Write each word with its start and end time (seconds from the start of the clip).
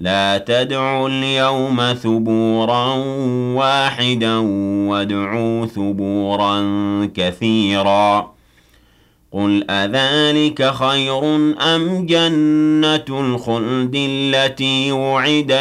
لا 0.00 0.38
تدعوا 0.38 1.08
اليوم 1.08 1.92
ثبورا 1.92 2.94
واحدا 3.54 4.36
وادعوا 4.88 5.66
ثبورا 5.66 6.60
كثيرا. 7.14 8.32
قل 9.32 9.70
أذلك 9.70 10.74
خير 10.74 11.24
أم 11.74 12.06
جنة 12.06 13.04
الخلد 13.08 13.94
التي 13.96 14.92
وعد 14.92 15.52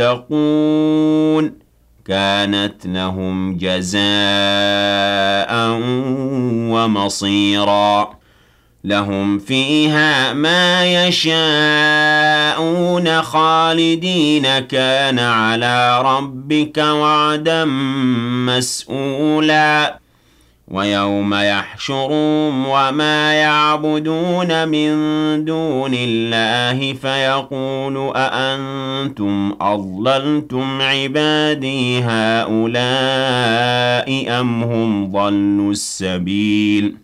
المتقون؟ 0.00 0.84
كانت 2.04 2.86
لهم 2.86 3.56
جزاء 3.56 4.00
ومصيرا. 6.74 8.13
لهم 8.84 9.38
فيها 9.38 10.32
ما 10.32 10.84
يشاءون 11.06 11.32
خالدين. 13.22 14.58
كان 14.58 15.18
على 15.18 16.02
ربك 16.02 16.78
وعدا 16.78 17.64
مسئولا 18.46 19.98
ويوم 20.68 21.34
يحشرهم 21.34 22.66
وما 22.66 23.34
يعبدون 23.34 24.68
من 24.68 24.94
دون 25.44 25.92
الله 25.94 26.92
فيقول 26.92 28.12
أأنتم 28.16 29.56
أضللتم 29.60 30.82
عبادي 30.82 32.00
هؤلاء 32.02 32.64
أم 34.40 34.62
هم 34.62 35.12
ضلوا 35.12 35.72
السبيل؟ 35.72 37.03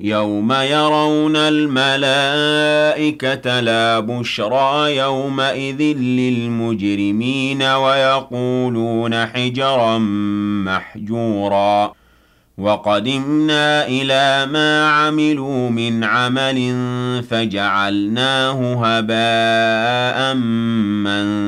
يوم 0.00 0.52
يرون 0.52 1.36
الملائكة 1.36 2.80
لا 3.60 4.00
بشرى 4.00 4.96
يومئذ 4.96 5.82
للمجرمين 5.98 7.62
ويقولون 7.62 9.26
حجرا 9.26 9.98
محجورا. 10.64 11.92
وقدمنا 12.58 13.86
إلى 13.86 14.52
ما 14.52 14.88
عملوا 14.90 15.70
من 15.70 16.04
عمل 16.04 16.74
فجعلناه 17.30 18.74
هباء 18.84 20.34
منثورا. 21.04 21.47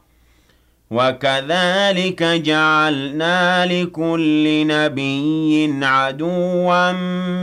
وكذلك 0.91 2.23
جعلنا 2.23 3.65
لكل 3.65 4.67
نبي 4.67 5.79
عدوا 5.85 6.91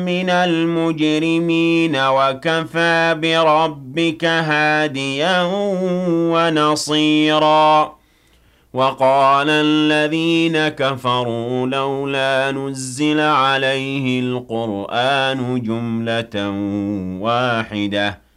من 0.05 0.31
المجرمين 0.31 1.97
وكفى 1.97 3.17
بربك 3.23 4.25
هاديا 4.25 5.43
ونصيرا. 6.33 7.99
وقال 8.73 9.51
الذين 9.51 10.69
كفروا 10.69 11.67
لولا 11.67 12.51
نزل 12.51 13.21
عليه 13.21 14.21
القرآن 14.21 15.63
جملة 15.63 16.51
واحدة. 17.21 18.29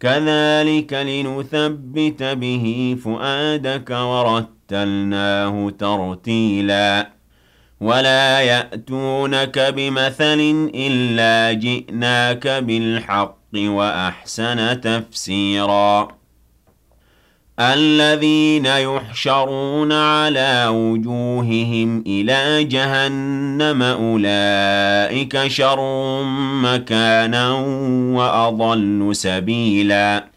كذلك 0.00 0.92
لنثبت 0.92 2.22
به 2.22 2.96
فؤادك 3.04 3.90
ورتبه 3.90 4.53
رتلناه 4.64 5.70
ترتيلا 5.78 7.10
ولا 7.80 8.40
يأتونك 8.40 9.58
بمثل 9.58 10.70
إلا 10.74 11.52
جئناك 11.52 12.48
بالحق 12.48 13.36
وأحسن 13.54 14.80
تفسيرا 14.80 16.08
الذين 17.60 18.66
يحشرون 18.66 19.92
على 19.92 20.66
وجوههم 20.68 22.04
إلى 22.06 22.64
جهنم 22.64 23.82
أولئك 23.82 25.46
شر 25.46 26.22
مكانا 26.62 27.52
وأضل 28.16 29.10
سبيلا 29.12 30.33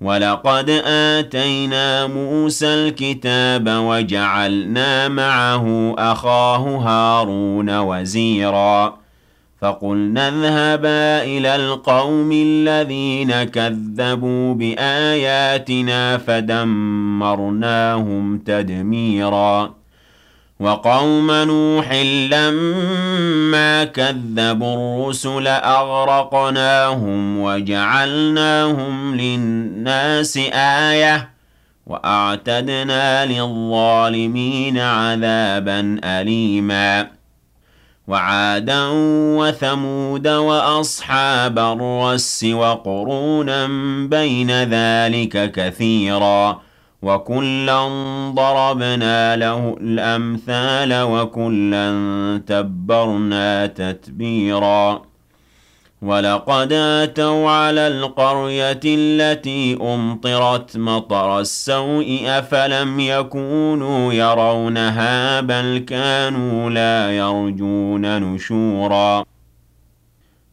ولقد 0.00 0.70
آتينا 0.86 2.06
موسى 2.06 2.66
الكتاب 2.66 3.68
وجعلنا 3.68 5.08
معه 5.08 5.94
أخاه 5.98 6.76
هارون 6.76 7.78
وزيرا 7.78 8.98
فقلنا 9.60 10.28
اذهبا 10.28 11.22
إلى 11.22 11.56
القوم 11.56 12.32
الذين 12.32 13.42
كذبوا 13.42 14.54
بآياتنا 14.54 16.18
فدمرناهم 16.18 17.58
تدميراً 18.38 19.79
وقوم 20.60 21.30
نوح 21.30 21.92
لما 22.32 23.84
كذبوا 23.84 25.04
الرسل 25.04 25.46
أغرقناهم 25.46 27.38
وجعلناهم 27.38 29.16
للناس 29.16 30.36
آية 30.54 31.30
وأعتدنا 31.86 33.26
للظالمين 33.26 34.78
عذابا 34.78 36.00
أليما 36.04 37.08
وعادا 38.08 38.86
وثمود 39.38 40.28
وأصحاب 40.28 41.58
الرس 41.58 42.44
وقرونا 42.44 43.66
بين 44.06 44.50
ذلك 44.50 45.52
كثيراً 45.52 46.69
وكلا 47.02 47.88
ضربنا 48.34 49.36
له 49.36 49.76
الأمثال 49.80 51.02
وكلا 51.02 51.90
تبرنا 52.46 53.66
تتبيرا 53.66 55.02
ولقد 56.02 56.72
أتوا 56.72 57.50
على 57.50 57.88
القرية 57.88 58.80
التي 58.84 59.78
أمطرت 59.80 60.76
مطر 60.76 61.40
السوء 61.40 62.20
أفلم 62.26 63.00
يكونوا 63.00 64.12
يرونها 64.12 65.40
بل 65.40 65.84
كانوا 65.88 66.70
لا 66.70 67.16
يرجون 67.16 68.18
نشورا 68.22 69.24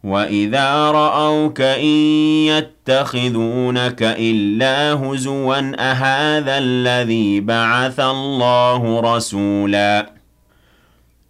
وَإِذَا 0.04 0.92
رَأَوْكَ 0.92 1.62
إِن 1.62 1.98
يَتَّخِذُونَكَ 2.48 4.04
إِلَّا 4.04 4.94
هُزُوًا 4.94 5.72
أَهَٰذَا 5.80 6.58
الَّذِي 6.58 7.39
بَعَثَ 7.39 8.00
اللَّهُ 8.00 9.00
رَسُولًا 9.16 10.10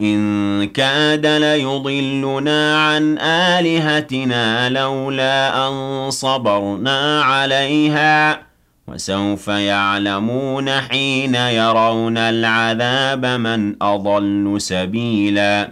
إِن 0.01 0.67
كَادَ 0.67 1.25
لَيُضِلُّنَا 1.25 2.87
عَنْ 2.87 3.17
آلِهَتِنَا 3.19 4.69
لَوْلَا 4.69 5.67
أَن 5.67 6.11
صَبَرْنَا 6.11 7.23
عَلَيْهَا 7.23 8.47
وسوف 8.87 9.47
يعلمون 9.47 10.69
حين 10.69 11.35
يرون 11.35 12.17
العذاب 12.17 13.25
من 13.25 13.83
أضل 13.83 14.55
سبيلا 14.57 15.71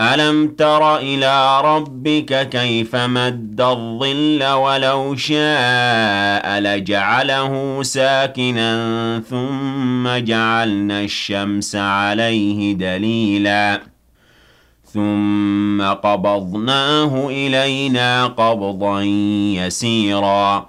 ألم 0.00 0.48
تر 0.48 0.96
إلى 0.96 1.60
ربك 1.64 2.48
كيف 2.48 2.96
مد 2.96 3.60
الظل 3.60 4.44
ولو 4.44 5.16
شاء 5.16 6.60
لجعله 6.60 7.82
ساكنا 7.82 8.72
ثم 9.30 10.08
جعلنا 10.24 11.00
الشمس 11.00 11.76
عليه 11.76 12.72
دليلا 12.72 13.80
ثم 14.84 15.82
قبضناه 15.82 17.28
إلينا 17.28 18.26
قبضا 18.26 19.02
يسيرا 19.60 20.68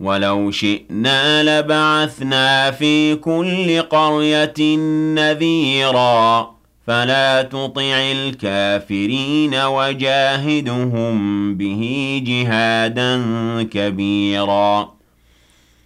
ولو 0.00 0.50
شئنا 0.50 1.42
لبعثنا 1.42 2.70
في 2.70 3.14
كل 3.14 3.82
قرية 3.82 4.76
نذيرا 5.14 6.56
فلا 6.86 7.42
تطع 7.42 8.12
الكافرين 8.12 9.54
وجاهدهم 9.54 11.16
به 11.54 12.22
جهادا 12.26 13.22
كبيرا 13.62 14.95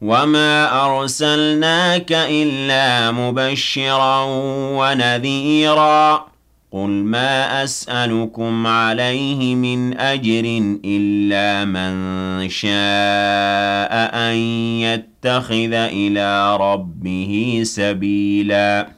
وما 0.00 0.84
أرسلناك 0.86 2.12
إلا 2.12 3.10
مبشرا 3.10 4.24
ونذيرا 4.78 6.26
قل 6.72 6.88
ما 6.88 7.64
أسألكم 7.64 8.66
عليه 8.66 9.54
من 9.54 9.98
أجر 9.98 10.76
إلا 10.84 11.64
من 11.64 12.48
شاء 12.48 13.92
أن 14.14 14.36
يتخذ 14.80 15.72
إلى 15.72 16.56
ربه 16.56 17.60
سبيلا 17.64 18.97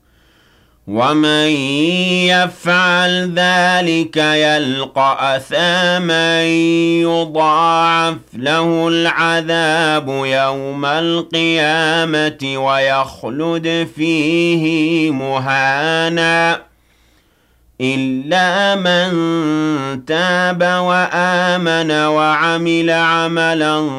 ومن 0.87 1.49
يفعل 2.27 3.33
ذلك 3.35 4.17
يلقى 4.17 5.37
أثاما 5.37 6.43
يضاعف 7.01 8.17
له 8.33 8.87
العذاب 8.87 10.07
يوم 10.09 10.85
القيامة 10.85 12.57
ويخلد 12.57 13.87
فيه 13.95 15.11
مهانا 15.11 16.70
إلا 17.81 18.75
من 18.75 19.09
تاب 20.05 20.61
وآمن 20.61 21.91
وعمل 21.91 22.89
عملا 22.89 23.89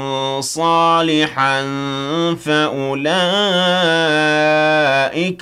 صالحا 0.40 1.62
فأولئك 2.44 3.02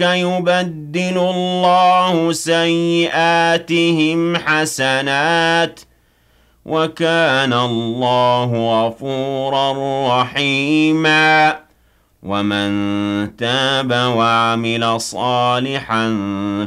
يبدل 0.00 1.18
الله 1.18 2.32
سيئاتهم 2.32 3.76
حسنات 4.36 5.80
وكان 6.66 7.52
الله 7.52 8.50
غفورا 8.86 9.72
رحيما 10.20 11.56
ومن 12.22 13.36
تاب 13.36 13.92
وعمل 13.92 15.00
صالحا 15.00 16.06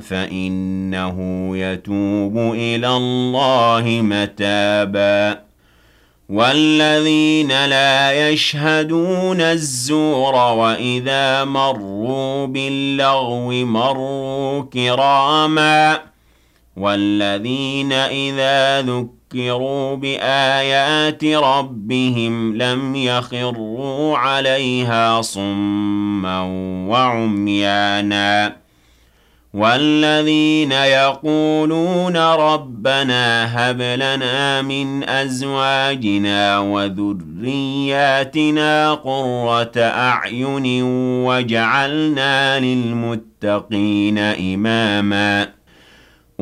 فإنه 0.09 1.49
يتوب 1.57 2.37
إلى 2.37 2.89
الله 2.89 3.83
متابا 4.03 5.43
والذين 6.29 7.65
لا 7.65 8.29
يشهدون 8.29 9.41
الزور 9.41 10.35
وإذا 10.35 11.43
مروا 11.43 12.45
باللغو 12.45 13.51
مروا 13.51 14.61
كراما 14.61 15.99
والذين 16.77 17.93
إذا 17.93 18.81
ذكروا 19.33 19.95
بآيات 19.95 21.25
ربهم 21.25 22.57
لم 22.57 22.95
يخروا 22.95 24.17
عليها 24.17 25.21
صما 25.21 26.41
وعميانا 26.89 28.55
والذين 29.53 30.71
يقولون 30.71 32.17
ربنا 32.17 33.45
هب 33.55 33.81
لنا 33.81 34.61
من 34.61 35.09
أزواجنا 35.09 36.59
وذرياتنا 36.59 38.13
قرة 38.93 39.71
أعين 39.77 40.83
وجعلنا 41.25 42.59
للمتقين 42.59 44.17
إماما 44.17 45.62